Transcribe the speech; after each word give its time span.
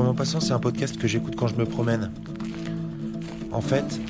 Comment 0.00 0.14
passant, 0.14 0.40
c'est 0.40 0.54
un 0.54 0.58
podcast 0.58 0.96
que 0.96 1.06
j'écoute 1.06 1.36
quand 1.36 1.46
je 1.46 1.56
me 1.56 1.66
promène. 1.66 2.10
En 3.52 3.60
fait, 3.60 4.00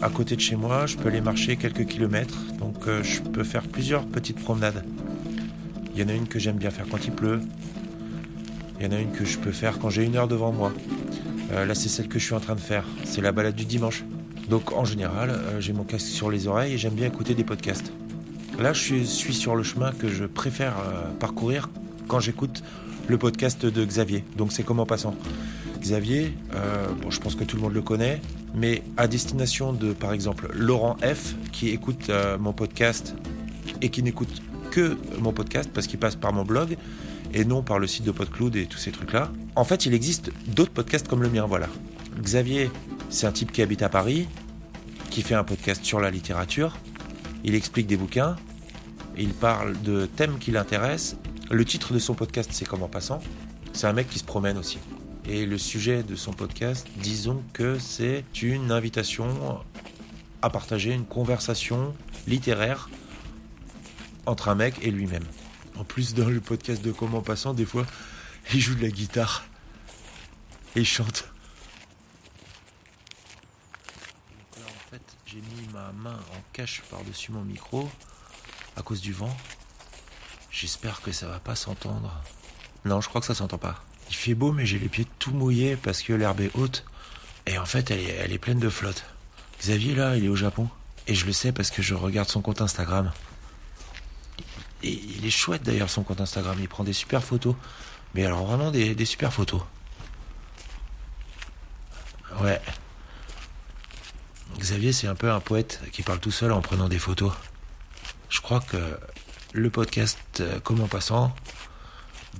à 0.00 0.08
côté 0.08 0.36
de 0.36 0.40
chez 0.40 0.54
moi, 0.54 0.86
je 0.86 0.96
peux 0.96 1.08
aller 1.08 1.20
marcher 1.20 1.56
quelques 1.56 1.86
kilomètres, 1.86 2.38
donc 2.60 2.86
euh, 2.86 3.02
je 3.02 3.20
peux 3.20 3.42
faire 3.42 3.64
plusieurs 3.64 4.06
petites 4.06 4.38
promenades. 4.38 4.84
Il 5.92 6.00
y 6.00 6.04
en 6.04 6.08
a 6.08 6.12
une 6.12 6.28
que 6.28 6.38
j'aime 6.38 6.56
bien 6.56 6.70
faire 6.70 6.86
quand 6.88 7.04
il 7.04 7.10
pleut. 7.10 7.40
Il 8.78 8.86
y 8.86 8.88
en 8.88 8.92
a 8.92 9.00
une 9.00 9.10
que 9.10 9.24
je 9.24 9.36
peux 9.36 9.50
faire 9.50 9.80
quand 9.80 9.90
j'ai 9.90 10.04
une 10.04 10.14
heure 10.14 10.28
devant 10.28 10.52
moi. 10.52 10.72
Euh, 11.50 11.64
là, 11.64 11.74
c'est 11.74 11.88
celle 11.88 12.06
que 12.06 12.20
je 12.20 12.26
suis 12.26 12.34
en 12.34 12.40
train 12.40 12.54
de 12.54 12.60
faire. 12.60 12.84
C'est 13.02 13.20
la 13.20 13.32
balade 13.32 13.56
du 13.56 13.64
dimanche. 13.64 14.04
Donc, 14.48 14.70
en 14.70 14.84
général, 14.84 15.30
euh, 15.30 15.60
j'ai 15.60 15.72
mon 15.72 15.82
casque 15.82 16.06
sur 16.06 16.30
les 16.30 16.46
oreilles 16.46 16.74
et 16.74 16.78
j'aime 16.78 16.94
bien 16.94 17.08
écouter 17.08 17.34
des 17.34 17.42
podcasts. 17.42 17.92
Là, 18.60 18.72
je 18.72 19.02
suis 19.02 19.34
sur 19.34 19.56
le 19.56 19.64
chemin 19.64 19.90
que 19.90 20.06
je 20.06 20.26
préfère 20.26 20.76
parcourir 21.18 21.70
quand 22.06 22.20
j'écoute 22.20 22.62
le 23.08 23.18
podcast 23.18 23.66
de 23.66 23.84
Xavier. 23.84 24.24
Donc 24.36 24.52
c'est 24.52 24.62
comme 24.62 24.80
en 24.80 24.86
passant? 24.86 25.14
Xavier, 25.80 26.34
euh, 26.54 26.86
bon, 27.02 27.10
je 27.10 27.20
pense 27.20 27.34
que 27.34 27.44
tout 27.44 27.56
le 27.56 27.62
monde 27.62 27.74
le 27.74 27.82
connaît, 27.82 28.20
mais 28.54 28.82
à 28.96 29.06
destination 29.06 29.72
de, 29.72 29.92
par 29.92 30.12
exemple, 30.12 30.48
Laurent 30.54 30.96
F, 31.02 31.34
qui 31.52 31.68
écoute 31.68 32.08
euh, 32.08 32.38
mon 32.38 32.52
podcast 32.52 33.14
et 33.82 33.90
qui 33.90 34.02
n'écoute 34.02 34.42
que 34.70 34.96
mon 35.20 35.32
podcast 35.32 35.70
parce 35.72 35.86
qu'il 35.86 35.98
passe 35.98 36.16
par 36.16 36.32
mon 36.32 36.44
blog 36.44 36.76
et 37.34 37.44
non 37.44 37.62
par 37.62 37.78
le 37.78 37.86
site 37.86 38.04
de 38.04 38.12
PodCloud 38.12 38.56
et 38.56 38.66
tous 38.66 38.78
ces 38.78 38.92
trucs-là. 38.92 39.30
En 39.56 39.64
fait, 39.64 39.84
il 39.84 39.92
existe 39.92 40.30
d'autres 40.46 40.72
podcasts 40.72 41.06
comme 41.06 41.22
le 41.22 41.28
mien, 41.28 41.44
voilà. 41.46 41.68
Xavier, 42.20 42.70
c'est 43.10 43.26
un 43.26 43.32
type 43.32 43.52
qui 43.52 43.60
habite 43.60 43.82
à 43.82 43.88
Paris, 43.88 44.26
qui 45.10 45.20
fait 45.22 45.34
un 45.34 45.44
podcast 45.44 45.84
sur 45.84 46.00
la 46.00 46.10
littérature. 46.10 46.76
Il 47.44 47.54
explique 47.54 47.86
des 47.86 47.96
bouquins, 47.96 48.36
il 49.18 49.34
parle 49.34 49.80
de 49.82 50.06
thèmes 50.06 50.38
qui 50.38 50.50
l'intéressent 50.50 51.16
le 51.50 51.64
titre 51.64 51.92
de 51.92 51.98
son 51.98 52.14
podcast, 52.14 52.50
c'est 52.52 52.66
Comment 52.66 52.88
passant. 52.88 53.20
C'est 53.72 53.86
un 53.86 53.92
mec 53.92 54.08
qui 54.08 54.18
se 54.18 54.24
promène 54.24 54.56
aussi. 54.56 54.78
Et 55.26 55.46
le 55.46 55.58
sujet 55.58 56.02
de 56.02 56.16
son 56.16 56.32
podcast, 56.32 56.86
disons 56.96 57.42
que 57.52 57.78
c'est 57.78 58.24
une 58.42 58.70
invitation 58.70 59.62
à 60.42 60.50
partager 60.50 60.92
une 60.92 61.06
conversation 61.06 61.94
littéraire 62.26 62.88
entre 64.26 64.48
un 64.48 64.54
mec 64.54 64.76
et 64.82 64.90
lui-même. 64.90 65.24
En 65.76 65.84
plus, 65.84 66.14
dans 66.14 66.28
le 66.28 66.40
podcast 66.40 66.82
de 66.82 66.92
Comment 66.92 67.20
passant, 67.22 67.52
des 67.54 67.64
fois, 67.64 67.86
il 68.52 68.60
joue 68.60 68.74
de 68.74 68.82
la 68.82 68.90
guitare 68.90 69.44
et 70.76 70.80
il 70.80 70.86
chante. 70.86 71.28
Donc 74.30 74.64
là, 74.64 74.66
en 74.66 74.90
fait, 74.90 75.02
j'ai 75.26 75.38
mis 75.38 75.68
ma 75.72 75.92
main 75.92 76.16
en 76.16 76.42
cache 76.52 76.82
par-dessus 76.90 77.32
mon 77.32 77.42
micro 77.42 77.88
à 78.76 78.82
cause 78.82 79.00
du 79.00 79.12
vent. 79.12 79.34
J'espère 80.54 81.02
que 81.02 81.10
ça 81.10 81.26
va 81.26 81.40
pas 81.40 81.56
s'entendre. 81.56 82.22
Non, 82.84 83.00
je 83.00 83.08
crois 83.08 83.20
que 83.20 83.26
ça 83.26 83.34
s'entend 83.34 83.58
pas. 83.58 83.82
Il 84.08 84.14
fait 84.14 84.34
beau, 84.34 84.52
mais 84.52 84.66
j'ai 84.66 84.78
les 84.78 84.88
pieds 84.88 85.06
tout 85.18 85.32
mouillés 85.32 85.74
parce 85.74 86.00
que 86.00 86.12
l'herbe 86.12 86.40
est 86.40 86.50
haute. 86.54 86.84
Et 87.46 87.58
en 87.58 87.66
fait, 87.66 87.90
elle 87.90 88.32
est, 88.32 88.38
pleine 88.38 88.60
de 88.60 88.68
flotte. 88.68 89.04
Xavier, 89.60 89.96
là, 89.96 90.16
il 90.16 90.24
est 90.24 90.28
au 90.28 90.36
Japon. 90.36 90.68
Et 91.08 91.16
je 91.16 91.26
le 91.26 91.32
sais 91.32 91.50
parce 91.50 91.72
que 91.72 91.82
je 91.82 91.94
regarde 91.94 92.28
son 92.28 92.40
compte 92.40 92.60
Instagram. 92.60 93.10
Il 94.84 95.26
est 95.26 95.30
chouette 95.30 95.64
d'ailleurs, 95.64 95.90
son 95.90 96.04
compte 96.04 96.20
Instagram. 96.20 96.56
Il 96.60 96.68
prend 96.68 96.84
des 96.84 96.92
super 96.92 97.24
photos. 97.24 97.56
Mais 98.14 98.24
alors, 98.24 98.46
vraiment 98.46 98.70
des, 98.70 98.94
des 98.94 99.04
super 99.04 99.32
photos. 99.32 99.62
Ouais. 102.40 102.60
Xavier, 104.60 104.92
c'est 104.92 105.08
un 105.08 105.16
peu 105.16 105.32
un 105.32 105.40
poète 105.40 105.80
qui 105.90 106.02
parle 106.02 106.20
tout 106.20 106.30
seul 106.30 106.52
en 106.52 106.60
prenant 106.60 106.88
des 106.88 107.00
photos. 107.00 107.32
Je 108.28 108.40
crois 108.40 108.60
que 108.60 108.96
le 109.54 109.70
podcast 109.70 110.18
euh, 110.40 110.58
Comment 110.62 110.88
passant, 110.88 111.32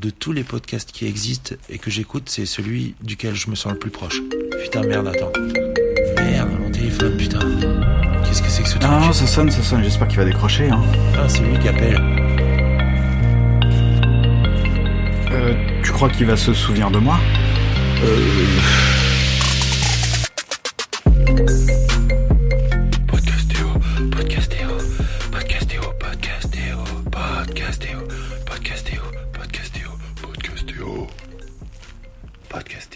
de 0.00 0.10
tous 0.10 0.32
les 0.32 0.42
podcasts 0.42 0.90
qui 0.90 1.06
existent 1.06 1.54
et 1.68 1.78
que 1.78 1.90
j'écoute, 1.90 2.28
c'est 2.28 2.46
celui 2.46 2.94
duquel 3.02 3.34
je 3.34 3.50
me 3.50 3.54
sens 3.54 3.74
le 3.74 3.78
plus 3.78 3.90
proche. 3.90 4.20
Putain, 4.62 4.82
merde, 4.82 5.08
attends. 5.08 5.32
Merde, 6.16 6.50
mon 6.58 6.70
téléphone, 6.70 7.16
putain. 7.16 7.40
Qu'est-ce 8.24 8.42
que 8.42 8.48
c'est 8.48 8.62
que 8.62 8.68
ce 8.68 8.78
truc 8.78 8.90
Ah, 8.90 9.12
ça 9.12 9.26
sonne, 9.26 9.50
ça 9.50 9.62
sonne, 9.62 9.84
j'espère 9.84 10.08
qu'il 10.08 10.18
va 10.18 10.24
décrocher. 10.24 10.70
Hein. 10.70 10.82
Ah, 11.14 11.28
c'est 11.28 11.42
lui 11.42 11.58
qui 11.58 11.68
appelle. 11.68 12.00
Euh, 15.30 15.54
tu 15.82 15.92
crois 15.92 16.08
qu'il 16.08 16.26
va 16.26 16.36
se 16.36 16.54
souvenir 16.54 16.90
de 16.90 16.98
moi? 16.98 17.18
Euh. 18.02 19.11
Podcastéo, 27.92 28.08
podcastéo, 28.46 29.02
podcastéo, 29.34 29.90
podcastéo, 30.22 31.06
podcastéo. 32.48 32.91